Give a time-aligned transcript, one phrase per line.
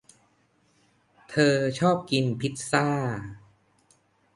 [1.29, 2.87] เธอชอบกินพิซซ่า